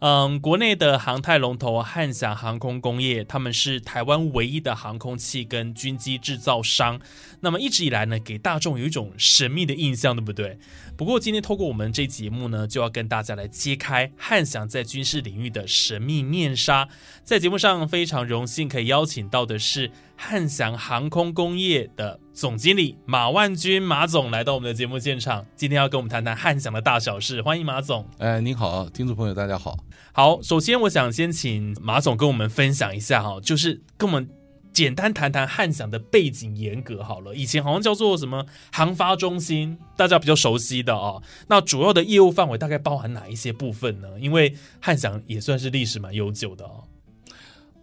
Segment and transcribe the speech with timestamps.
[0.00, 7.00] 嗯，国内的航太龙头汉翔航空工业，他们是台湾唯一的航空器跟军机制造商。
[7.40, 10.58] 那么一直以来呢，给大众有一种神秘的印象，对不对？
[10.96, 16.88] 不过今天透过我们这节目呢，就要跟大家来揭开汉翔在军事领域的神秘面纱。
[17.24, 27.42] 在节目上非常荣幸可以邀请到的是汉翔航空工业的总经理马万军马总来到我们的节目现场，今天要跟我们谈谈汉翔的大小事。
[27.42, 28.08] 欢迎马总。
[28.18, 29.76] 哎，您好，听众朋友，大家好。
[30.12, 34.28] 好，首先我想先请马总跟我们分享一下哈，就是跟我们
[34.72, 37.34] 简单谈谈汉翔的背景严格好了。
[37.34, 41.22] 以前好像叫做什么航发中心，大家比较熟悉的哦。
[41.48, 44.08] 那主要的业务范围大概包含哪一些部分呢？
[44.18, 46.84] 因为汉翔也算是历史蛮悠久的哦。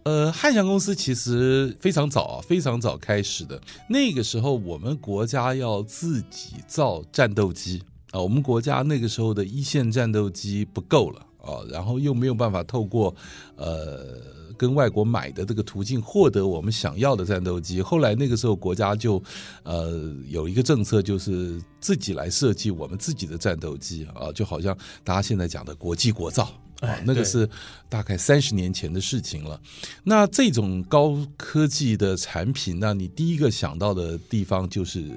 [0.03, 3.59] 呃，汉翔公司其实非常早啊，非常早开始的。
[3.87, 11.25] 那个时候，我们国家要自己造战斗机啊，我们国家那个时候的一线战斗机不够了。
[11.43, 13.13] 啊，然后又没有办法透过
[13.57, 14.15] 呃
[14.57, 17.81] 跟外国买的这个途径获得我们想要的战斗机。
[17.81, 19.21] 后来那个时候国家就
[19.63, 26.49] 呃有一个政策，就是自己来设计我们自己的战斗机啊，就好像大家现在讲的国际国造
[26.83, 27.49] 啊，那个是
[27.89, 29.59] 大概三十年前的事情了。
[30.03, 35.11] 那这种高科技的产品，那你第一个想到的地方就是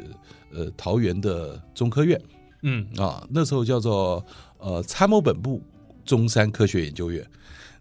[0.53, 2.21] 呃桃园的中科院，
[2.63, 2.87] 嗯。
[2.97, 4.25] 啊，那时候叫做
[4.59, 5.61] 呃参谋本部。
[6.05, 7.27] 中山科学研究院，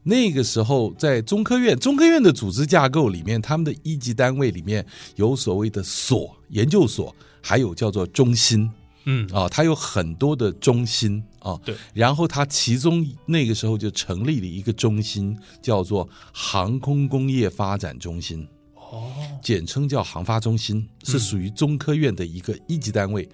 [0.02, 4.84] 那个时候在中科院，中科院的组织架构里面，他们的一级单位里面
[5.16, 8.68] 有所谓的所研究所，还有叫做中心，
[9.04, 9.30] 嗯。
[9.32, 19.14] 啊，它有很多的中心啊，对，然后他其中那个时候就成立了一个中心，叫做航空工业发展中心，哦，
[19.44, 23.30] 简称叫航发中心，是属于中科院的一个一级单位，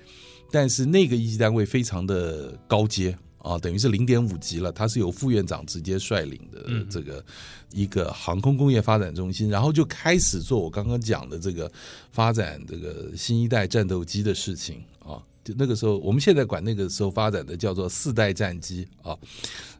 [0.51, 3.17] 但是那个一级单位非常的高阶。
[3.43, 7.25] 啊，等于是零点五级了，它是由副院长直接率领的这个
[7.71, 11.71] 一个航空工业发展中心，然后就开始做我刚刚讲的这个
[12.11, 15.17] 发展这个新一代战斗机的事情啊。
[15.51, 19.17] 就那个时候，我们现在管那个时候发展的叫做四代战机啊，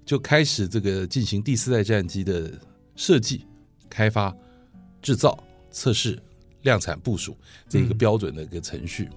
[0.05, 2.51] 就开始这个进行第四代战机的
[2.95, 3.45] 设计、
[3.89, 4.35] 开发、
[5.01, 6.19] 制造、测试、
[6.63, 7.37] 量产、部署
[7.69, 9.09] 这一个标准的一个程序。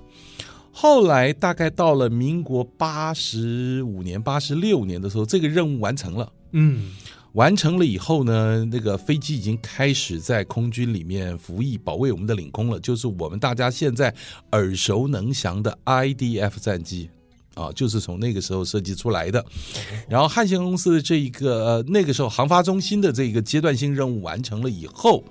[0.70, 6.32] 后来大概到了民国八十五年、八十六年的时候，这个任务完成了。
[6.50, 6.92] 嗯，
[7.34, 12.78] 完成了以后呢，那个飞机已经开始在空军里面服役，保卫我们的领空了。
[12.78, 14.14] 就是我们大家现在
[14.52, 17.10] 耳熟能详的 IDF 战机
[17.54, 19.44] 啊，就是从那个时候设计出来的。
[20.08, 25.24] 然后汉翔公司的这一个呃，那个时候航发中心的这个阶段性任务完成了以后，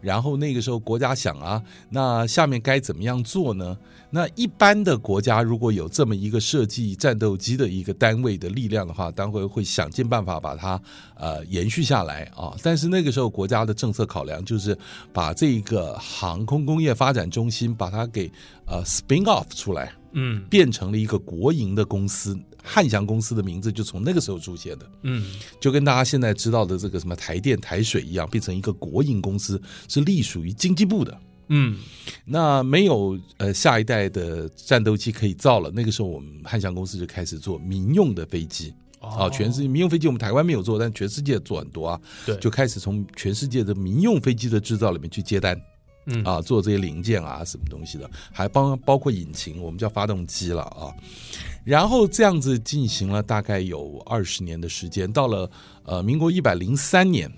[0.00, 3.76] 然后那个时候国家想啊，那下面该怎么样做呢？
[4.10, 10.80] 那一般的国家如果有这么一个设计战斗机的一个单位的力量的话，当会会想尽办法把它
[11.14, 12.54] 呃延续下来啊。
[12.62, 14.76] 但是那个时候国家的政策考量就是
[15.12, 18.30] 把这个航空工业发展中心把它给
[18.66, 22.38] 呃 spin off 出来，嗯变成了一个国营的公司，
[22.70, 24.90] 汉翔公司的名字就从那个时候出现的。
[25.02, 31.18] 嗯，就跟大家现在知道的这个什么台电、台水一样，变成一个国营公司，是隶属于经济部的。
[31.48, 31.78] 嗯，
[32.26, 38.74] 那没有呃下一代的战斗机可以造了，那个时候我们汉翔公司就开始做民用的飞机。
[39.00, 45.56] 啊，全世界民用飞机我们台湾没有做，但全世界做很多啊，对，就开始从全世界的民用飞机的制造里面去接单，
[46.06, 46.24] 嗯。
[46.24, 50.90] 啊，做这些零件啊什么东西的，还包包括引擎，我们叫发动机了啊，
[51.68, 55.50] 然后这样子进行了大概有二十年的时间，到了
[55.84, 57.30] 呃民国一百零三年。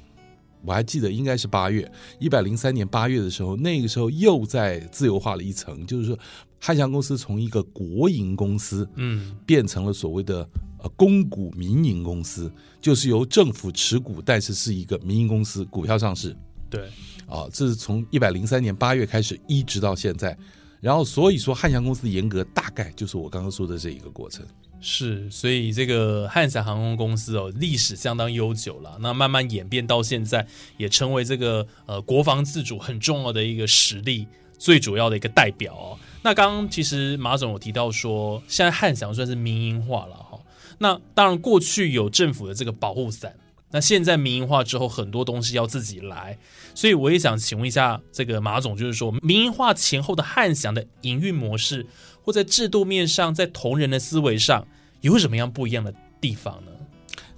[0.63, 1.91] 我还记得应该是八月，
[2.21, 6.17] 一百零三年八月的时候，那个时候又在自由化了一层，就是说
[6.61, 10.49] 汉翔公司从一个国营公司嗯变成了所谓的
[10.79, 16.37] 呃公股民营公司，就是由政府持股，但是是一个民营公司，股票上市
[16.69, 16.89] 对，
[17.27, 17.49] 啊。
[17.53, 20.39] 这是从一百零三年八月开始，一直到现在。
[20.81, 24.45] 然后所以说汉翔公司的严格大概就是我刚刚说的这一个过程。
[24.83, 28.97] 是，所以这个汉翔航空公司哦，历史相当悠久了。
[29.01, 30.47] 那慢慢演变到现在，
[30.79, 34.27] 也成为这个呃国防自主很重要的一个实力，
[34.59, 35.99] 最主要的一个代表哦。
[36.23, 40.41] 那刚刚其实马总有提到说，现在汉翔算是民营化了哈。
[40.79, 43.35] 那当然过去有政府的这个保护伞，
[43.71, 46.37] 那现在民营化之后，很多东西要自己来。
[46.75, 51.87] 所以我也想请问一下这个马总，就是说民营化前后的汉翔的营运模式，
[52.23, 54.67] 或在制度面上，在同仁的思维上，
[55.01, 56.73] 有什么样不一样的地方呢？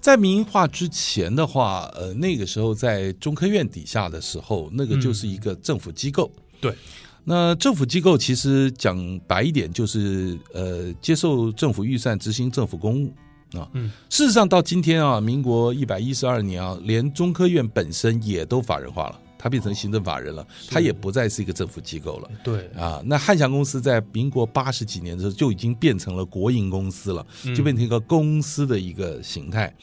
[0.00, 6.28] 在民营化之前的话，呃，那个时候在中科院底下的时候，那个就是一个政府机构。
[6.60, 6.74] 对，
[7.22, 13.12] 那政府机构其实讲白一点，就是呃，接受政府预算，执行政府公务
[13.58, 13.68] 啊。
[13.72, 22.30] 嗯，事实上到今天啊，民国一百一十二年啊，连中科院本身也都法人化了，它变成行政法人了，它也不再是一个政府机构了。
[22.44, 29.74] 对，啊，那汉翔公司在民国八十几年的时候就已经变成了国营公司了，就变成一个公司的一个形态。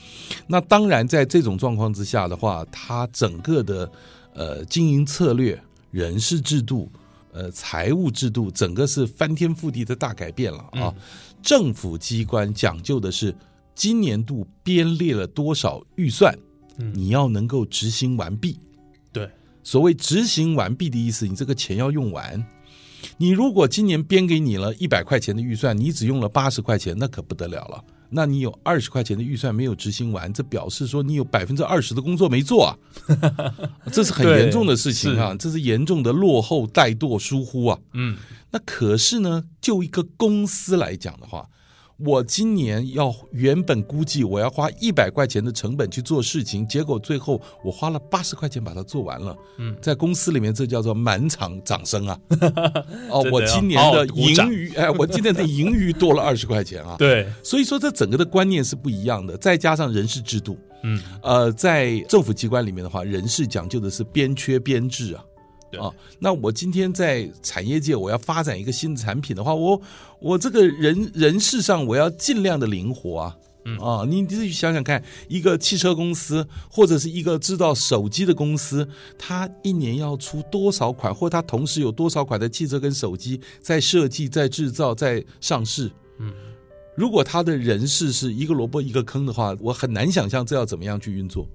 [0.48, 3.92] 那当然，在这种状况之下的话，它整个的
[4.34, 5.62] 呃经营策略、
[5.92, 6.90] 人事制度、
[7.34, 10.94] 呃财务制度，整个是翻天覆地的大改变了啊。
[11.42, 13.34] 政府机关讲究的是
[13.76, 16.38] 今年度编列了多少预算，
[16.78, 18.60] 嗯你要能够执行完毕。
[19.12, 19.30] 对，
[19.64, 22.46] 所谓执行完毕的意思，你这个钱要用完。
[23.18, 27.84] 你如果今年编给你了一百块钱的预算，你只用了八十块钱，那可不得了了。
[28.10, 32.78] 那你有二十块钱的预算没有执行完，这表示说你有百分之二十的工作没做啊，
[33.94, 37.80] 这是很严重的事情啊，这是严重的落后、怠惰、疏忽啊。
[37.94, 38.18] 嗯，
[38.52, 41.48] 那可是呢，就一个公司来讲的话，
[42.00, 49.36] 我今年要原本估计我要花一百块钱的成本去做事情，结果最后我花了八十块钱把它做完了。
[49.58, 52.18] 嗯，在公司里面这叫做满场掌声啊！
[53.12, 56.96] 哦，我今年的盈余，哎， 我今年的盈余多了二十块钱啊！
[56.98, 65.24] 对，所以说这整个的观念是不一样的，再加上人事制度，嗯，呃，在政府机关里面的话，人事讲究的是边缺边制啊。
[65.72, 69.82] 对啊，那我今天在产业界，我要发展一个新的产品的话，我
[70.20, 73.36] 我这个人人事上我要尽量的灵活啊。
[73.66, 78.88] 嗯啊，你自己想想看，一个汽车公司或者是一个制造手机的公司，
[79.18, 85.92] 它一年要出多少款，或它同时有多少款的汽车跟手机在设计、在制造、在上市？
[86.20, 86.34] 嗯，
[86.96, 91.46] 如果它的人事是一个萝卜一个坑的话，我很难想象这要怎么样去运作。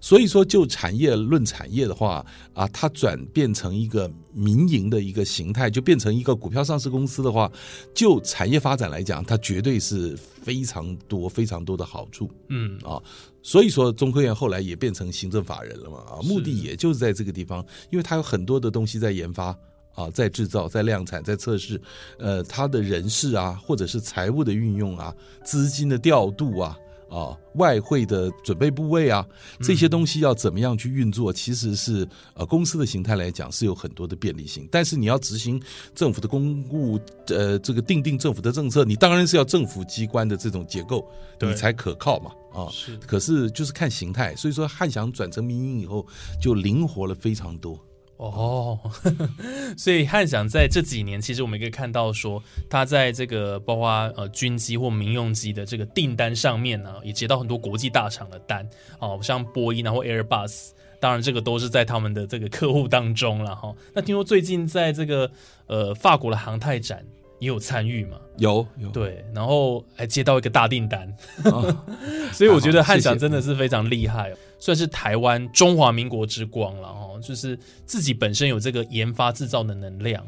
[0.00, 2.24] 所以说，就产业论产业的话
[2.54, 7.50] 啊，它转变成一个民营的一个形态，就变成一个股票上市公司的话，
[7.94, 13.02] 就产业发展来讲，它绝对是非常多、非常多的好处嗯，啊。
[13.42, 19.56] 所以说，中科院后来也变成行政法人了嘛啊，目的也就是在这个地方，因为它有很多的东西在研发。
[19.94, 21.80] 啊，在制造、在量产、在测试，
[22.20, 25.12] 呃，它的人事啊，或者是财务的运用啊，
[25.44, 26.78] 资金的调度啊，
[27.10, 29.26] 啊，外汇的准备部位啊，
[29.60, 35.60] 这些东西要怎么样去运作，其实是呃公司的形态来讲是有很多的便利性，但是你要执行
[35.94, 41.08] 政府的公务，呃，这个定定政府的政策，你当然是要政府机关的这种结构，
[41.40, 42.68] 你才可靠嘛，啊。
[42.70, 46.06] 是可是就是看形态，所以说汉翔转成民营以后
[46.40, 47.78] 就灵活了非常多。
[48.18, 48.78] 哦，
[49.78, 63.72] 所以汉翔在这几年，其实我们可以看到说，他在这个包括呃军机或民用机的这个订单上面呢，也接到很多国际大厂的单哦，像波音然后 Airbus，当然这个都是在他们的这个客户当中了哈。
[63.94, 65.30] 那听说最近在这个
[65.66, 67.04] 呃法国的航太展
[67.38, 68.18] 也有参与嘛？
[68.36, 71.08] 有有，对，然后还接到一个大订单，
[71.44, 71.84] 啊
[72.32, 80.24] 所以我觉得汉翔谢谢真的是非常厉害、哦，算是台湾中华民国之光了哦，就是自己本身有这个研发制造的能量，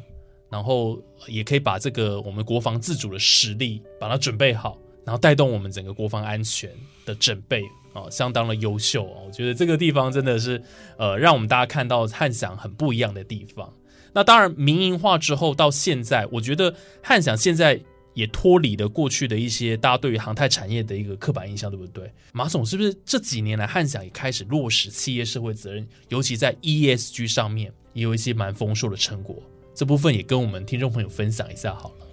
[0.48, 6.68] 然后也可以把这个我们国防自主的实力把它准备好，然后带动我们整个国防安全
[7.06, 7.62] 的准备
[7.92, 9.22] 哦，相当的优秀哦。
[9.26, 10.60] 我觉得这个地方真的是
[10.96, 13.72] 呃，让我们大家看到汉翔很不一样的地方。
[14.12, 17.80] 那当然，民营化之后到现在，我觉得汉翔现在
[18.14, 22.12] 也脱离了过去的一些大家对于航太产业的一个刻板印象，对不对？
[22.32, 29.40] 马总是不是这几年来汉翔也开始落实企业社会责任，尤其在 ESG 上面也有一些蛮丰硕的成果？
[29.74, 32.06] 这部分也跟我们听众朋友分享一下好了。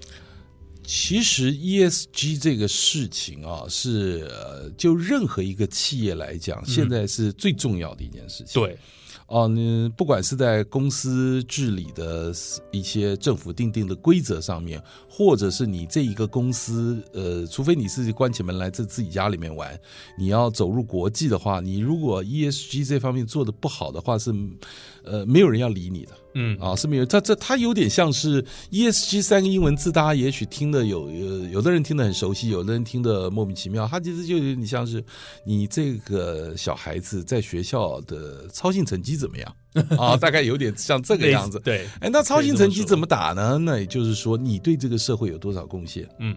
[0.83, 4.25] 其实 ESG 这个事情啊，是，
[4.77, 8.53] 就任何一个企业来讲，现在是最重要的一件事情。
[8.61, 8.77] 对，
[9.27, 12.33] 哦，你不管是在公司治理的
[12.71, 19.77] 一些政府定定的规则上面，或者是你这一个公司，呃，除非你是关起门来在自己家里面玩，
[20.17, 24.33] 你要走入国际的话，你如果 ESG 这方面做的不好的话，是
[25.09, 26.11] 呃没有人要理你的。
[26.39, 33.87] 嗯啊，是没有，它这它有点像是 ESG 三个英文字，大家也许听的有有有的人听得很熟悉，有的人听得莫名其妙。
[33.87, 35.03] 它其实就有点像是
[35.43, 39.55] 你这个小孩子在学校的操性成绩怎么样
[39.97, 40.15] 啊？
[40.17, 41.59] 大概有点像这个样子。
[41.59, 43.57] 对，哎，那超新成绩怎么打呢？
[43.59, 46.07] 那也就是说，你对这个社会有多少贡献？
[46.19, 46.35] 嗯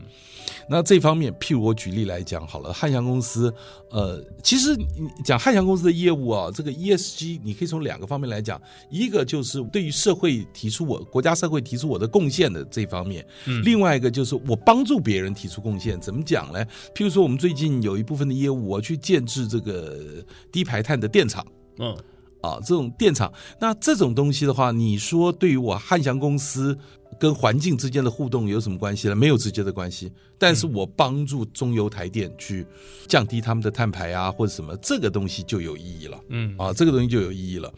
[0.69, 3.53] 那这方面，譬如我举例来讲好了，汉翔公司，
[3.91, 4.85] 呃，其实你
[5.25, 16.65] 讲汉翔公司的业务啊，这个 ESG 你可以从两个方面来讲，一个就是对于社会提出我国家社会提出我的贡献的这方面，嗯另外一个就是我帮助别人提出贡献，怎么讲呢？
[16.95, 21.45] 譬如说，我们最近有一部分的业务，我去建制这个低排碳的电厂。
[21.79, 21.97] 嗯
[22.41, 26.77] 啊，这种电厂，那这种东西的话，你说对于我汉翔公司
[27.19, 29.15] 跟环境之间的互动有什么关系呢？
[29.15, 32.67] 没有直接的关系，但是我帮助中油台电去
[33.07, 36.19] 降低他们的碳排啊，或者什么，这个东西就有意义了。
[36.29, 37.71] 嗯啊，这个东西就有意义了。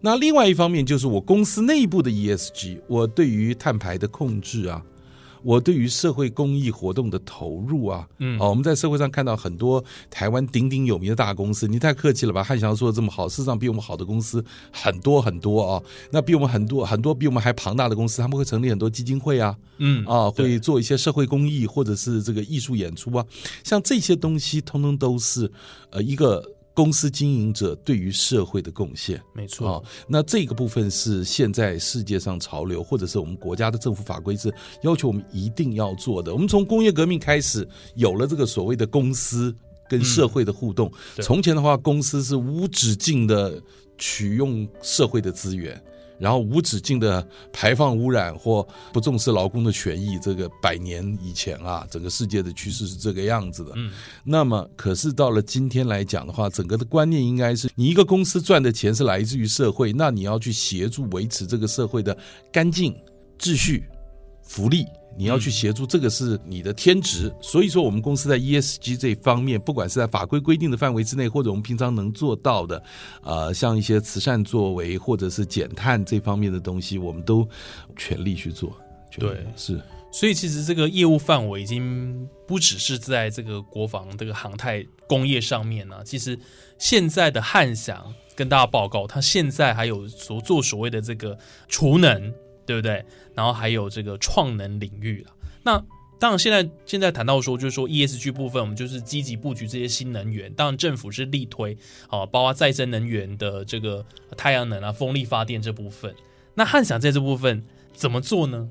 [0.00, 4.82] 那另外一方面就是我公司内部的 ESG，我对于碳排的控制啊，
[5.42, 12.42] 我对于社会公益活动的投入啊，嗯哦，我们在社会上看到很多台湾鼎鼎有名的大公司，你太客气了吧？
[12.42, 15.82] 汉翔说的这么好，事实上比我们好的公司很多很多啊。
[16.10, 23.24] 那比我们很多很多比我们还庞大的公司，他们会成立很多基金会啊，嗯啊，会做一些社会公益或者是这个艺术演出啊，
[23.62, 25.50] 像这些东西，通通都是
[25.90, 26.44] 呃一个
[26.78, 29.16] 公司经营者对于社会的贡献。
[29.18, 36.32] 啊没错，，那这个部分是现在世界上潮流，或者是我们国家的政府法规是要求我们一定要做的。
[36.32, 39.52] 我们从工业革命开始有了这个所谓的公司
[39.88, 40.88] 跟社会的互动。
[41.16, 43.60] 对从前的话，公司是无止境的
[43.96, 45.82] 取用社会的资源。
[46.18, 53.72] 然后无止境的排放污染或不重视劳工的权益，这个百年以前啊，整个世界的趋势是这个样子的。
[53.76, 53.92] 嗯
[54.24, 62.16] 那么，可是到了今天来讲的话，整个的观念应该是，你一个公司赚的钱是来自于社会，那你要去协助维持这个社会的
[62.52, 62.94] 干净、
[63.38, 63.84] 秩序、
[64.48, 64.86] 福利，
[65.16, 67.30] 你要去协助，这个是你的天职。
[67.40, 72.82] 所以说，我们公司在 ESG 这方面，不管是在法规规定的范围之内，或者我们平常能做到的，
[73.22, 77.46] 呃，像一些慈善作为或者是减碳这方面的东西，我们都
[77.94, 78.74] 全力去做。
[79.18, 79.78] 对是。
[80.10, 86.36] 所以其实这个业务范围已经不只是在这个国防这个航太工业上面了、其实
[86.78, 91.36] 现在的汉翔跟大家报告，它现在还有所做所谓的这个
[91.68, 92.32] 储能，
[92.68, 93.02] 对不对？
[93.34, 95.32] 然后还有这个创能领域了。
[95.62, 95.82] 那
[96.18, 100.52] 当然，现在现在谈到说，就是说 ESG 部分，我们就是积极布局这些新能源。
[100.52, 101.74] 当然，政府是力推
[102.10, 104.04] 啊，包括再生能源的这个
[104.36, 106.14] 太阳能啊、风力发电这部分。
[106.54, 108.68] 那汉翔在这部分怎么做呢？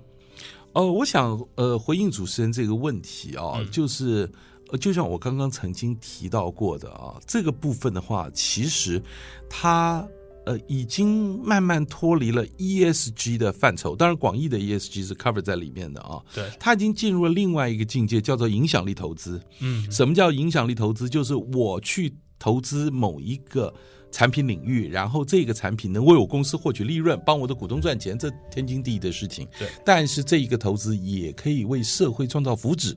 [0.73, 4.29] 哦，我想呃回应主持人这个问题啊，嗯就是
[4.69, 9.01] 呃就像我刚刚曾经提到过的啊，这个部分的话，其实
[9.49, 10.07] 它
[10.47, 19.41] 呃已经慢慢脱离了 ESG 的范畴，当然广义的 ESG 是 cover 在里面的啊，对，它已经进入了另外一个境界，叫做影响力投资。
[19.59, 21.09] 嗯什么叫影响力投资？
[21.09, 23.73] 就是我去投资某一个
[24.09, 29.45] 产品领域，然后这个产品能为我公司获取利润，帮我的股东赚钱，这天经地义的事情。
[29.59, 32.95] 对，但是这一个投资也可以为社会创造福祉。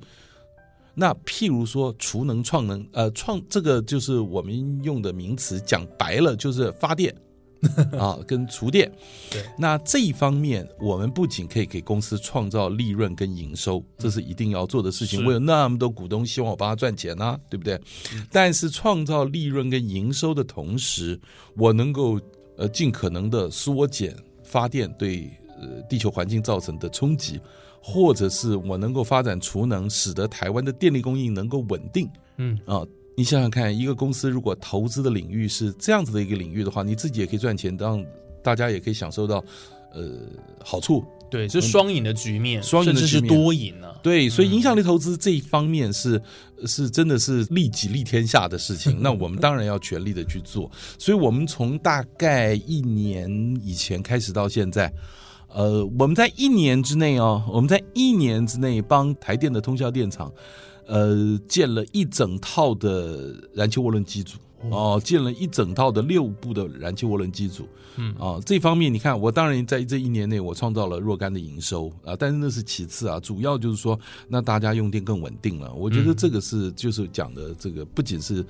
[0.92, 7.14] 那譬如说储能、创能，呃，创这个就是我们用的名词，讲白了就是发电
[7.99, 8.90] 啊，跟厨电。
[9.31, 15.25] 对，那这一方面，我们不仅可以给公司创造利润跟营收，这是一定要做的事情。
[15.25, 17.81] 我有那么多股东希望我帮他赚钱呢、对不对？
[18.31, 21.21] 但是创造利润跟营收的同时，
[21.57, 22.19] 我能够
[22.57, 27.38] 呃尽可能的缩减发电对呃地球环境造成的冲击，
[27.83, 32.09] 或者是我能够发展储能，使得台湾的电力供应能够稳定。
[32.37, 32.87] 嗯啊，
[33.17, 38.02] 你想想看，一个公司如果投资的领域是这样子的一个领域的话，你自己也可以赚钱，让
[38.43, 39.45] 大家也可以享受到
[39.93, 40.19] 呃
[40.64, 41.05] 好处。
[41.31, 43.95] 对，是双赢的局面，双赢的甚至是多赢啊。
[44.02, 46.21] 对，所以影响力投资这一方面是
[46.67, 48.97] 是真的是利己利天下的事情。
[49.02, 50.69] 那我们当然要全力的去做。
[50.99, 53.31] 所以我们从大概一年
[53.62, 54.93] 以前开始到现在。
[55.52, 60.33] 呃，我们在一年之内哦，我们在一年之内帮台电的通宵电厂，
[60.90, 64.38] 呃，建了一整套的燃气涡轮机组
[64.70, 67.64] 哦，建了一整套的六部的燃气涡轮机组。
[67.97, 75.73] 嗯啊，这方面你看，我当然在这一年内我创造了若干的营收啊，但是那是其次啊，主要就是说，那大家用电更稳定了。
[75.75, 78.44] 我觉得这个是就是讲的这个不仅是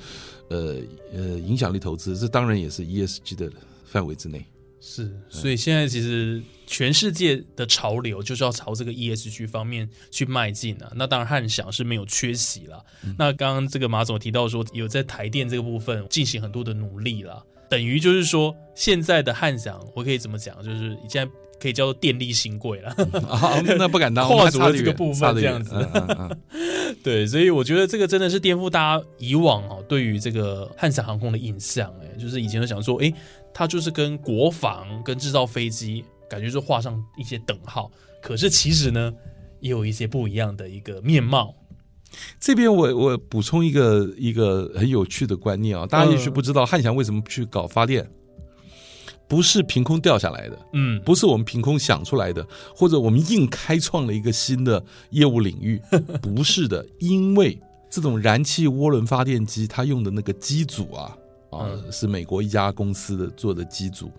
[0.48, 0.76] 呃
[1.12, 3.50] 呃影响力投资，这当然也是 ESG 的
[3.84, 4.44] 范围之内。
[4.80, 10.90] 是，所以现在其实全世界的潮流就是要朝这个 ESG 方面去迈进啊。
[10.94, 12.82] 那当然汉翔是没有缺席了。
[13.18, 22.90] 那刚刚这个马总提到说，有在台电这个部分进行很多的努力了，等于就是说现在的汉翔，我可以怎么讲，就是现在可以叫做电力新贵了。
[23.28, 25.74] 啊，那不敢当， 跨足这个部分这样子
[27.04, 33.12] 对，所以我觉得这个真的是颠覆大家以往哦对于这个汉翔航空的印象，哎，就是以前都想说，哎，
[33.52, 37.90] 它就是跟国防、跟制造飞机，感觉就画上一些等号。
[38.22, 39.12] 可是其实呢，
[39.60, 41.54] 也有一些不一样的一个面貌。
[42.40, 48.10] 这边我我补充一个一个很有趣的观念啊，大家也许嗯不知道汉翔为什么去搞发电，
[49.28, 55.80] 不是凭空掉下来的，嗯，不是我们凭空想出来的，或者我们硬开创了一个新的业务领域，
[56.20, 57.56] 不是的，因为
[57.88, 61.16] 这种燃气涡轮发电机它用的那个机组啊
[61.50, 61.92] 啊嗯。
[61.92, 64.10] 是美国一家公司的做的机组，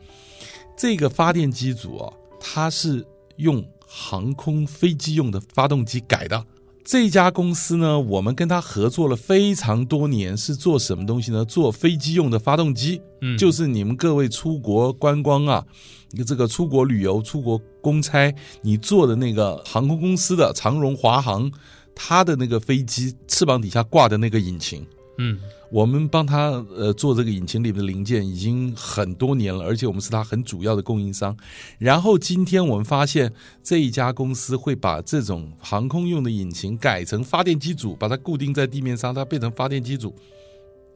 [0.77, 3.05] 这个发电机组啊，它是
[3.38, 6.45] 用航空飞机用的发动机改的。
[6.83, 11.45] 这家公司呢，我们跟他合作了非常多年，是做什么东西呢？
[11.45, 13.38] 做飞机用的发动机，嗯。
[13.38, 15.63] 就是你们各位出国观光啊，
[16.09, 18.33] 你这个出国旅游、出国公差，
[18.63, 21.50] 你坐的那个航空公司的长荣、华航，
[21.93, 24.83] 它的那个飞机翅膀底下挂的那个引擎，
[25.23, 31.35] 嗯我们帮他呃做这个引擎里面的零件已经很多年了，而且我们是他很主要的供应商。
[31.79, 33.31] 然后今天我们发现
[33.63, 40.13] 这一家公司会把这种航空用的引擎改成发电机组，把它固定在地面上，它变成发电机组，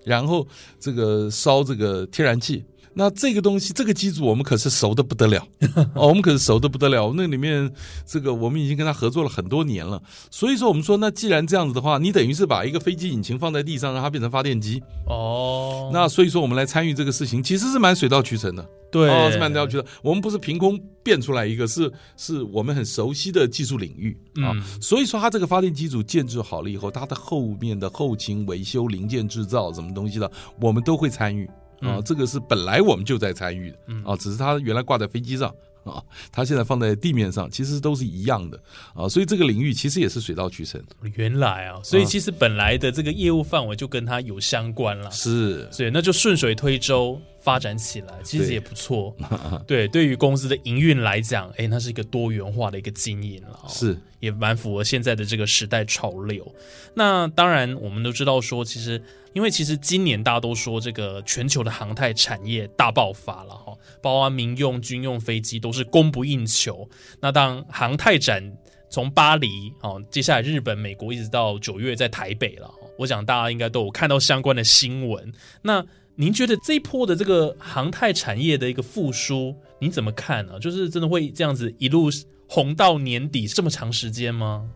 [0.03, 0.45] 然后
[0.77, 2.65] 这个烧这个天然气。
[2.97, 5.45] 那这个东西，这个机组我们可是熟的不得了
[5.93, 7.11] 哦，我们可是熟的不得了。
[7.15, 7.69] 那里面
[8.05, 14.81] 这个我们已经跟他合作了很多年了，所以说我们说，那既然这样子的话，你等于是把一个飞机引擎放在地上，让它变成发电机。
[15.07, 18.65] 哦，那所以说我们来参与这个事情，其实是蛮水到渠成的。
[18.89, 19.85] 对、哦，是蛮水到渠成。
[20.01, 24.53] 我们不是凭空变出来一个，是是我们很熟悉的技术领域啊。
[24.55, 31.49] 嗯所以说，它这个发电机组建制好了以后，它的后面的后勤维修、零件制造什么东西的，我们都会参与
[31.85, 31.97] 啊。
[31.97, 35.53] 嗯这个是本来我们就在参与的嗯啊，只是它原来挂在飞机上。
[35.85, 38.59] 啊，它现在放在地面上，其实都是一样的
[38.95, 40.83] 啊，所以这个领域其实也是水到渠成。
[41.13, 45.11] 原来啊，所以其实本来的这个业务范围就跟它有相关了。
[45.11, 49.15] 是，所以那就顺水推舟发展起来，其实也不错。
[49.67, 56.51] 对，对于公司的营运来讲，哎，那是一个多元化的一个经营了、哦，是，也蛮符合现在的这个时代潮流。
[56.95, 58.99] 那当然，我们都知道说，其实
[59.33, 66.89] 因为其实今年大家都说这个全球的航太产业大爆发了哈，包括民用、军用飞机都是供不应求。
[67.21, 68.51] 那当航太展
[68.89, 75.33] 从巴黎哦，接下来日本、美国一直到九月在台北了，哦我想大家应该都有看到相关的新闻。
[75.61, 82.09] 那您觉得这一波的这个航太产业的一个复苏，你怎么看呢、就是真的会这样子一路
[82.47, 84.69] 红到年底这么长时间吗？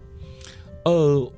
[0.84, 1.32] 呃，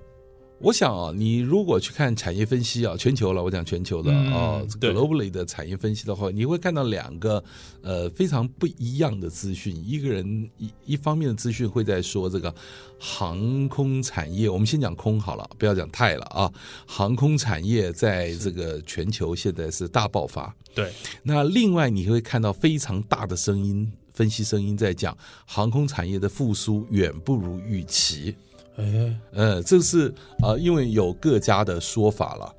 [0.63, 7.43] 我想啊，你如果去看产业分析啊，全球了，我讲全球的嗯啊、对 globally 的产业分析的话，你会看到两个
[7.81, 9.75] 呃非常不一样的资讯。
[9.83, 12.53] 一个人一一方面的资讯会在说这个
[12.99, 16.51] 航空产业，我们先讲空好了，不要讲太了啊。
[16.85, 20.55] 航空产业在这个全球现在是大爆发。
[20.75, 20.93] 对，
[21.23, 28.35] 那另外你会看到非常大的声音，分析声音在讲航空产业的复苏远不如预期。
[28.81, 32.55] 哎，呃，这是呃，因为有各家的说法了。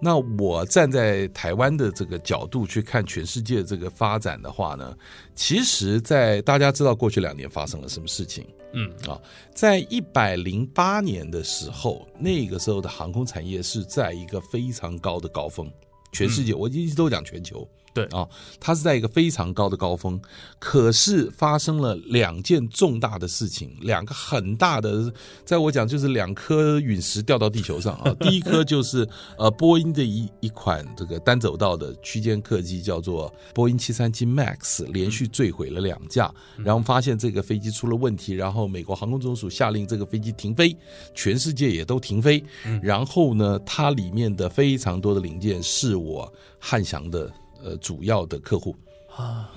[0.00, 4.94] 那我站在台湾的这个角度去看全世界这个发展的话呢，
[5.34, 9.18] 其实，在大家知道过去两年发生了什么事情嗯，啊？
[9.54, 15.70] 在一百零八年的时候，那个时候的航空产业是在一个非常高的高峰，
[16.12, 17.66] 全世界，我一直都讲全球。
[17.96, 18.28] 对啊，
[18.60, 20.20] 它是在一个非常高的高峰，
[20.58, 25.10] 可是发生了两件重大的事情，两个很大的，
[25.46, 28.14] 在我讲就是两颗陨石掉到地球上啊。
[28.20, 40.76] 第一颗就是呃波音的一一款这个单走道的区间客机，叫做波音七三七 MAX，连续坠毁了两架，然后发现这个飞机出了问题，然后美国航空总署下令这个飞机停飞，
[41.14, 42.44] 全世界也都停飞。
[42.82, 47.32] 然后呢，它里面的非常多的零件是我汉翔的
[47.66, 48.76] 呃主要的客户。
[49.16, 49.50] 啊，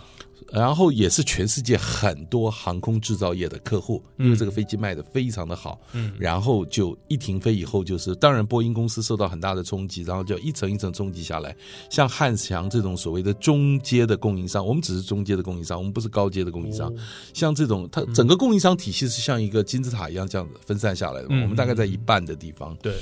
[0.52, 11.56] 然后也是全世界很多航空制造业的客户，因为这个飞机卖的非常的好，嗯然后就一停飞以后，就是当然波音公司受到很大的冲击，然后就一层一层冲击下来。
[11.90, 16.94] 像汉翔这种所谓的中阶的供应商，我们只是中阶的供应商，我们不是高阶的供应商。
[17.34, 22.76] 像这种，它整个供应商体系是像一个金字塔一样这样子分散下来的，嗯我们大概在一半的地方。
[22.82, 22.96] 对，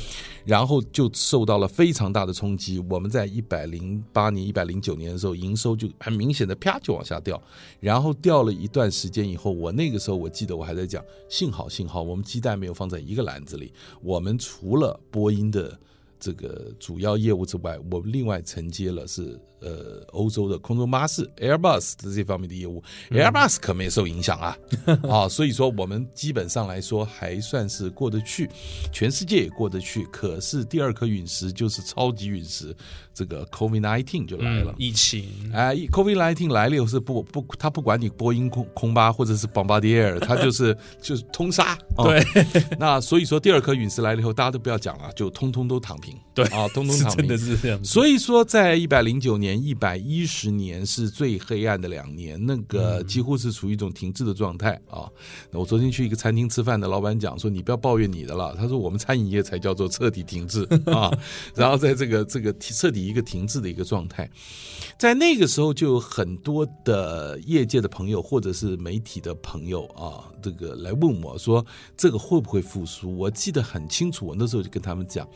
[0.46, 2.84] 然后就受到了非常大的冲击。
[2.90, 7.37] 我们在一百零八年、一百零九年的时候，营收就很明显的啪就往下掉，
[7.80, 13.72] 然后掉了一段时间以后，我那个时候我记得我还在讲，幸好幸好我们鸡蛋没有放在一个篮子里，
[14.02, 15.78] 我们除了播音的。
[16.20, 24.58] 这个主要业务之外，我们另外承接了是呃欧洲的空中巴士 Airbus 的这方面的业务、a i r b u s 可没受影响啊
[25.10, 28.50] 啊，所以说我们基本上来说还算是过得去，
[28.92, 30.06] 全世界也过得去。
[30.12, 32.76] 可是第二颗陨石就是超级陨石，
[33.14, 34.76] 这个 COVID nineteen 就来了嗯，。
[34.78, 41.78] 疫情，哎、c o v i d nineteen 来了以后是不不，他不管你波音空空巴或者是 Bombardier， 他就是就是通杀。
[41.96, 42.24] 哦对，
[42.78, 46.16] 那所以说第二颗陨石来了以后，大家都不要讲了，就通通都躺平。
[46.38, 47.38] 对啊，通通躺平真的。
[47.38, 47.84] 是这样。
[47.84, 55.10] 所以说，在一百零九年、一百一十年是最黑暗的两年，那个几乎是处于一种停滞的状态啊。
[55.50, 61.12] 那我昨天去一个餐厅吃饭的老板讲说：“你不要抱怨你的了。”他说：“我们餐饮业才叫做彻底停滞 啊。”
[61.56, 64.30] 然后在这个这个彻底一个停滞的一个状态，
[65.00, 71.66] 在那个时候就有很多的业界的朋友或者是媒体的朋友啊，这个来问我说
[71.98, 75.28] ：“这个会不会复苏？”我记得很清楚，我那时候就跟他们讲。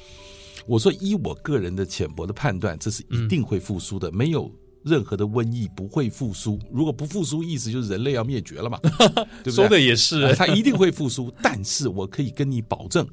[0.67, 4.52] 我说，依我个人的浅薄的判断，这是一定会复苏的，没有
[4.84, 6.60] 任何的瘟疫不会复苏。
[6.71, 8.80] 如果不复苏，意思就是人类要灭绝了嘛，
[9.43, 9.54] 对不对？
[9.54, 13.08] 说的也是呃，它一定会复苏，但是我可以跟你保证，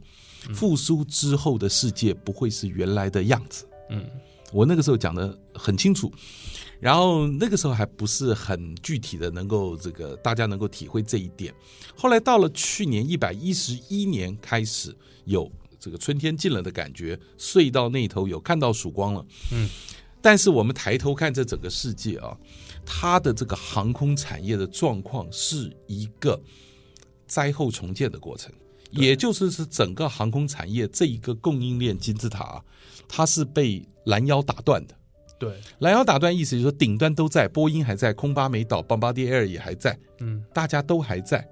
[0.55, 3.67] 复苏之后的世界不会是原来的样子。
[3.91, 4.05] 嗯，
[4.53, 6.13] 我那个时候讲的很清楚，
[6.81, 11.55] 然后那个时候还不是很具体的，能够这个大家能够体会这一点。
[11.97, 19.25] 后来到了去年一百一十一年开始有这个春天近了的感觉，隧道那头有看到曙光了。
[19.53, 19.69] 嗯，
[20.21, 22.37] 但是我们抬头看这整个世界啊，
[22.85, 26.41] 它的这个航空产业的状况是一个
[27.27, 28.53] 灾后重建的过程。
[28.91, 32.65] 也就是是整个航空产业这一个供应链金字塔啊，
[33.07, 34.95] 它是被拦腰打断的。
[35.39, 41.47] 对，拦腰打断意思就是说顶端都在，波音还在，空巴没倒，邦巴迪 Air 也还在，嗯，大家都还在。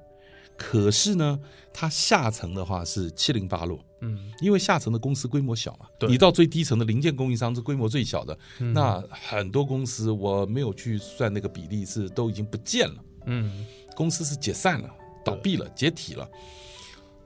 [0.56, 1.38] 可是呢，
[1.72, 6.08] 它下层的话是七零八落，嗯，因为下层的公司规模小嘛，对。
[6.08, 8.72] 你到最低层的零件供应商是规模最小的，嗯。
[8.72, 14.88] 那很多公司我没有去算那个比例，是都已经不见了，嗯，公司是解散了、
[15.24, 16.28] 倒闭了、解体了。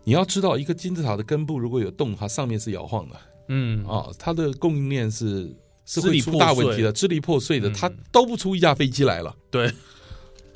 [0.02, 3.16] 你要知道，一个金字塔的根部如果有洞，它上面是摇晃的。
[3.48, 7.72] 嗯，啊，它的供应链是是会出大问题的，支离破碎的，嗯。
[7.74, 9.36] 它都不出一架飞机来了。
[9.50, 9.70] 对，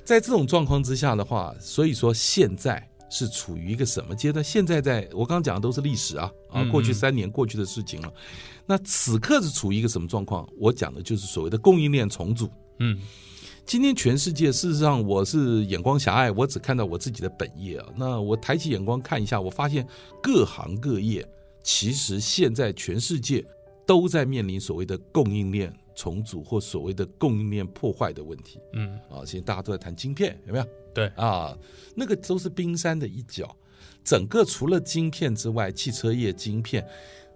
[0.04, 4.44] 在这种状况之下的话，所以说现在是处于一个什么阶段？
[4.44, 8.12] 现在在我刚刚讲的都是历史啊啊，嗯过去三年过去的事情了。
[8.66, 10.46] 那此刻是处于一个什么状况？
[10.58, 12.50] 我讲的就是所谓的供应链重组。
[12.80, 13.00] 嗯，
[13.64, 17.86] 今天全世界，事实上我是眼光狭隘，我只看到我自己的本业啊。
[17.96, 19.86] 那我抬起眼光看一下，我发现
[20.22, 21.26] 各行各业
[21.62, 23.44] 其实现在全世界
[23.86, 28.58] 都在面临所谓的供应链重组或所谓的供应链破坏的问题。
[28.72, 30.66] 嗯，啊，现在大家都在谈晶片，有没有？
[30.94, 31.56] 对啊，
[31.94, 33.54] 那个都是冰山的一角。
[34.04, 36.86] 整个除了晶片之外，汽车业晶片，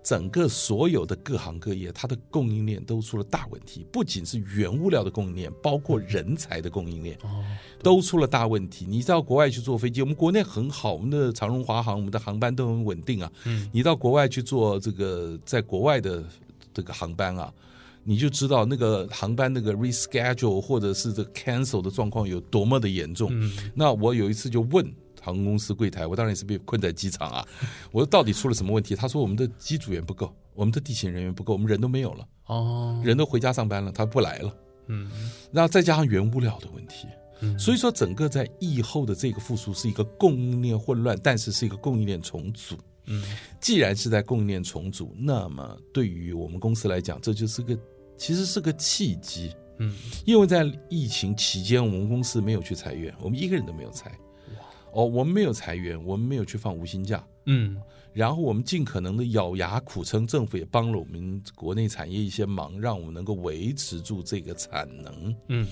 [0.03, 3.87] 整个所有的各行各业，它的供应链都出了大问题。
[3.91, 7.43] 不仅是原物料的供应链，包括人才的供应链，哦，
[7.83, 8.85] 都出了大问题。
[8.87, 13.33] 你到国外去坐飞机，我们国内很好，我们的长荣、华航，我们的航班都很稳定啊。
[13.47, 16.23] 嗯，你到国外去坐这个，在国外的
[16.75, 17.53] 这个航班啊，
[18.09, 23.29] 你就知道那个航班那个 reschedule 或者是这个 cancel 的状况有多么的严重。
[23.31, 24.83] 嗯，那我有一次就问
[25.21, 27.47] 航空公司柜台，我当然也是被困在机场啊，
[27.93, 28.97] 我说到底出了什么问题？
[28.97, 34.57] 他说我们的机组员不够，我们的地勤人员不够，我们人都没有了，哦，人都回家上班了，他不来了。
[34.87, 35.11] 嗯，
[35.53, 37.07] 然后再加上原物料的问题，
[37.43, 42.75] 嗯所以说整个在疫后的这个复苏是一个供应链混乱，但是是一个供应链重组。
[43.11, 43.23] 嗯，
[43.61, 47.79] 既然是在供应链重组，那么对于我们公司来讲，这就是个
[48.19, 49.55] 其实是个契机。
[49.79, 49.95] 嗯，
[50.27, 54.13] 因为在疫情期间，我们公司没有去裁员，我们一个人都没有裁。
[54.93, 57.77] 哦，我们没有裁员，我们没有去放无薪假，嗯，
[58.15, 65.37] 然后我们尽可能的咬牙苦撑，政府也帮了我们国内产业一些忙，让我们能够维持住这个产能。
[65.49, 65.69] 嗯，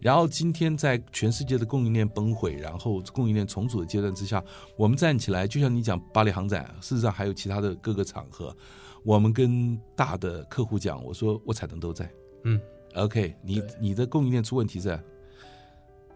[0.00, 4.42] 然后今天在全世界的供应链崩毁，然后供应链重组的阶段之下，
[4.76, 8.54] 我们站起来，就像你讲巴黎航展，事实上还有其他的各个场合，
[9.06, 12.10] 我们跟大的客户讲，我说我产能都在。
[12.42, 12.60] 嗯
[12.96, 15.00] ，OK，你你的供应链出问题在，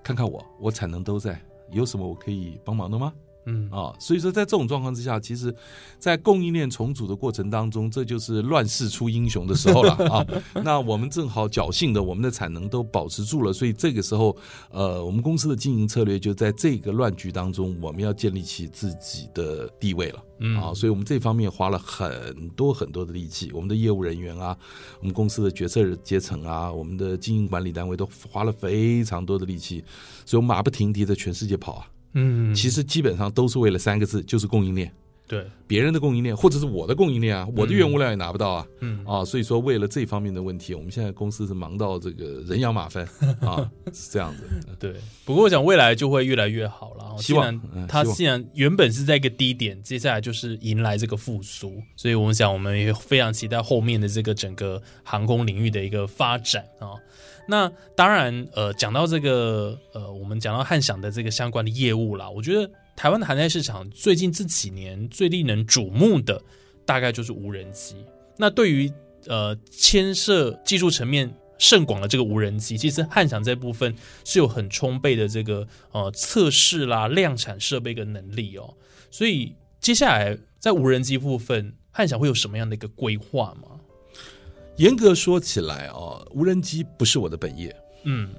[0.03, 3.15] 看看我，我产能都在，有什么我可以帮忙的吗？
[3.47, 5.55] 嗯啊，所以说在这种状况之下，其实，
[5.99, 10.27] 在供应链重组的过程当中，这就是乱世出英雄的时候了啊。
[10.63, 14.37] 那我们正好侥幸的，我们的产能都保持住了，所以这个时候，
[14.71, 20.23] 呃，我们公司的经营策略就在这个乱局当中，我们要建立起自己的地位了。
[20.43, 24.57] 嗯啊，所以我们这方面花了很多很多的力气，我们的业务人员啊，
[25.01, 29.85] 我们公司的决策阶层啊，我们的经营管理单位都花了非常多的力气，
[30.25, 31.87] 所以我们马不停蹄的全世界跑啊。
[32.13, 34.93] 嗯，其实基本上都是为了三个字，就是供应链。
[35.29, 43.05] 对，别人的供应链，或者是我的供应链啊，我的原物料也拿不到啊，嗯啊，所以说为了这方面的问题，我们现在公司是忙到这个人仰马翻
[43.41, 44.43] 啊，是这样子。
[44.81, 47.17] 对，不过我想未来就会越来越好了。
[47.19, 56.99] 希望它既然原本是在一个低点，接下来就是迎来这个复苏，所以我们想我们也非常期待后面的这个整个航空领域的一个发展啊。
[57.51, 66.41] 那当然，呃，讲到这个，呃，我们讲到汉翔的这个相关的业务啦，我觉得台湾的航太市场最近这几年最令人瞩目的，
[66.87, 67.97] 大概就是无人机。
[68.37, 68.89] 那对于
[69.27, 73.93] 呃牵涉技术层面甚广的这个无人机，其实汉翔这部分
[74.25, 78.73] 是有很充沛的这个呃测试啦、量产设备跟能力哦。
[79.11, 83.80] 所以接下来在无人机部分，汉翔会有什么样的一个规划吗？
[84.81, 87.77] 严格说起来啊，无人机不是我的本业。
[88.05, 88.31] 嗯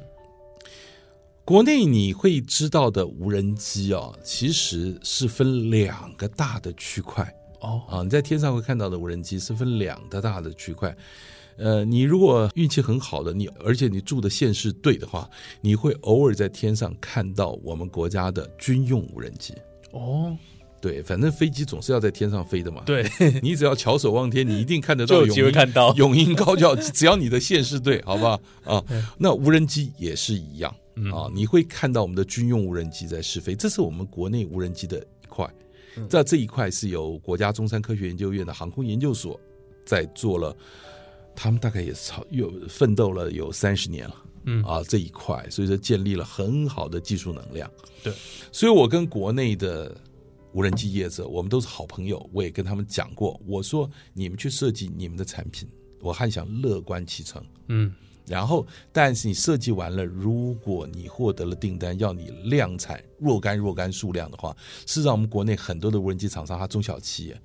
[1.46, 8.02] 国内你会知道的无人机啊，其实是分两个大的区块哦啊。
[8.02, 10.96] 你在天上会看到的无人机是分两个大的区块。
[11.58, 15.30] 呃，你如果运气很好的，你而且你住的县市对的话，
[15.62, 19.54] 你会偶尔在天上看到我们国家的军用无人机。
[19.92, 20.36] 哦，
[20.82, 22.82] 对，反正飞机总是要在天上飞的嘛。
[22.86, 23.06] 对，
[23.44, 28.84] 你只要翘首望天，你一定看得到就有机会看到 永鹰高教，只要你的线是对，好不好啊？
[29.18, 35.46] 那无人机也是一样嗯啊，你会看到我们的军用无人机在试飞，这是我们国内无人机的一块。
[35.98, 39.40] 嗯在这一块是由国家中山科学研究院的航空研究所
[39.86, 40.56] 在做了，
[41.36, 44.16] 他们大概也超有奋斗了有三十年了。
[44.46, 47.70] 嗯啊，这一块，所以说建立了很好的技术能量。
[48.02, 48.12] 对，
[48.52, 49.96] 所以我跟国内的
[50.54, 55.70] 无人机业者，我们都是好朋友，我也跟他们讲过，我说你们去设计你们的产品，
[56.02, 57.44] 我还想乐观其成。
[57.68, 57.94] 嗯
[58.28, 67.42] 然后，但是你设计完了，如果你获得了订单，要你量产若干若干数量的话，事实上我们国内很多的无人机厂商，它中小企业，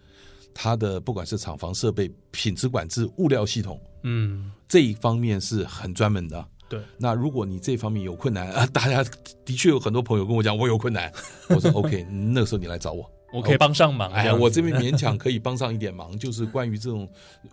[0.55, 6.47] 它的不管是厂房设备、品质管制、物料系统嗯，这一方面是很专门的。
[6.69, 9.05] 对，那如果你这方面有困难啊， 大家
[9.45, 11.13] 的确有很多朋友跟我讲我有困难，
[11.49, 13.09] 我说 OK，那个时候你来找我。
[13.33, 14.11] 我可以帮上忙。
[14.13, 17.09] 哎，呀我这边勉强可以帮上一点忙，就是关于这种，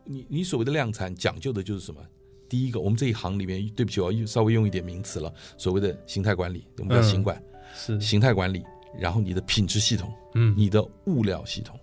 [0.05, 1.99] 你你所谓的量产讲究的就是什么？
[2.47, 7.43] 第一个，我们这一行里面，对不起，我要稍微用一点名词了，所谓的形态管理，我们叫嗯形管，
[7.75, 8.63] 是形态管理，
[8.99, 11.77] 然后你的品质系统，嗯你的物料系统。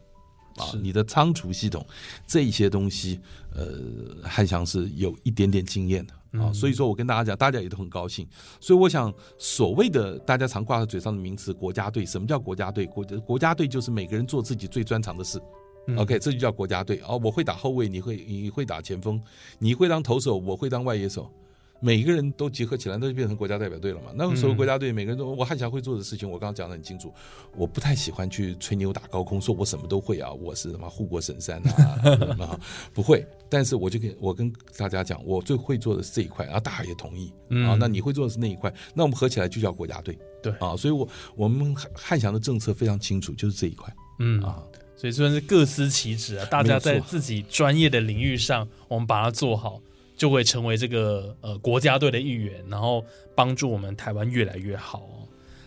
[0.56, 1.84] 啊，你的仓储系统
[2.26, 3.20] 这一些东西，
[3.54, 3.78] 呃，
[4.22, 8.26] 汉翔是有一点点经验的啊，嗯所以说我跟大家讲，大家也都很高兴。
[8.60, 12.86] 所以我想，所谓的大家常挂在嘴上的名词“国家队”，什么叫国家队？
[12.86, 15.40] 国国家队就是每个人做自己最专长的事。
[15.86, 17.18] 嗯 OK，这就叫国家队哦。
[17.24, 19.20] 我会打后卫，你会你会打前锋，
[19.58, 21.32] 你会当投手，我会当外野手。
[21.80, 24.10] 每个人都结合起来，那就变成国家代表队了嘛。
[24.14, 27.12] 那个时候嗯国家队每个人都，我汉翔会做的事情，我刚刚讲的很清楚。
[27.56, 31.98] 我不太喜欢去吹牛打高空，说我什么都会啊，我是什么护国神山啊，
[32.44, 32.60] 啊
[32.92, 33.26] 不会。
[33.48, 37.76] 但是我就跟我跟大家讲，我最会做的是这一块，然后大家也同意嗯啊。
[37.80, 40.18] 那你会做的是那一块，那我们合起来就叫国家队。
[40.42, 44.62] 对啊，所以我我们汉汉翔的政策非常清楚，就是这一块嗯啊。
[44.96, 49.80] 所以算是各司其职啊，大家在自己专业的领域上，我们把它做好，
[50.20, 53.02] 就会成为这个呃国家队的一员，然后
[53.34, 55.02] 帮助我们台湾越来越好。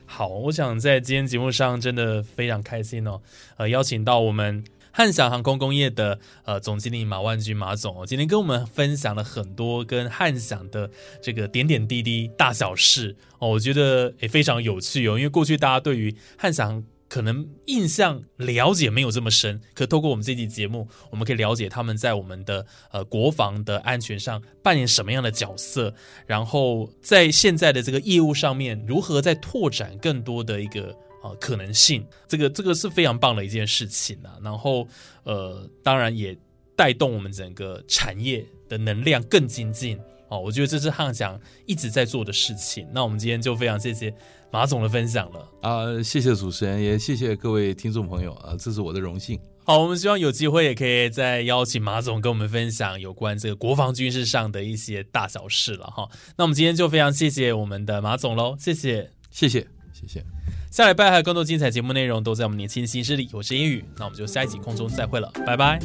[0.05, 3.19] 好，我想在今天节目上真的非常开心哦，
[3.57, 10.87] 呃，邀请到我们汉翔航空工业的呃总经理马万军马总哦，今天跟我们分享了很多跟汉翔的
[11.19, 25.93] 这个点点滴滴、大小事哦，我觉得也非常有趣哦，因为过去大家对于汉翔可能印象了解没有这么深，可透过我们这期节目，我们可以了解他们在我们的呃国防的安全上扮演什么样的角色，
[26.25, 34.33] 然后在现在的这个业务上面如何在拓展更多的一个呃可能性，这个这个是非常棒的一件事情啊。
[34.41, 34.87] 然后
[35.21, 36.35] 呃，当然也
[36.75, 39.99] 带动我们整个产业的能量更精进。
[40.29, 42.87] 哦，我觉得这是汉翔一直在做的事情。
[42.91, 44.11] 那我们今天就非常谢谢
[44.53, 45.49] 马总的分享了。
[45.63, 56.07] 啊，谢谢主持人，也谢谢各位听众朋友啊，这是我的荣幸好，我们希望有机会也可以再邀请马总跟我们分享有关这个国防军事上的一些大小事了哈。
[56.37, 59.09] 那我们今天就非常谢谢我们的马总喽，谢谢。
[59.31, 60.23] 谢谢，谢谢。
[60.69, 65.79] 下礼拜还有更多精彩节目内容都在我们年轻新势力，我是英语，那我们就下一集空中再会了，拜拜。